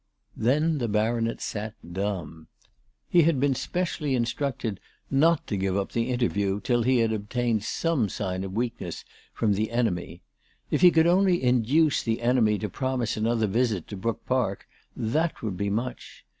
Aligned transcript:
Then 0.35 0.79
the 0.79 0.87
Baronet 0.87 1.41
sat 1.41 1.75
dumb. 1.93 2.47
He 3.07 3.21
had 3.21 3.39
been 3.39 3.53
specially 3.53 4.15
instructed 4.15 4.79
not 5.11 5.45
to 5.45 5.55
give 5.55 5.77
up 5.77 5.91
the 5.91 6.09
interview 6.09 6.59
till 6.59 6.81
he 6.81 6.97
had 6.97 7.13
obtained 7.13 7.63
some 7.63 8.09
sign 8.09 8.43
of 8.43 8.53
weakness 8.55 9.05
from 9.31 9.53
the 9.53 9.69
enemy. 9.69 10.23
If 10.71 10.81
he 10.81 10.89
could 10.89 11.05
only 11.05 11.43
induce 11.43 12.01
the 12.01 12.23
enemy 12.23 12.57
to 12.57 12.67
promise 12.67 13.15
another 13.15 13.45
visit 13.45 13.87
to 13.89 13.95
Brook 13.95 14.25
Park 14.25 14.67
that 14.97 15.43
would 15.43 15.55
be 15.55 15.69
much. 15.69 16.25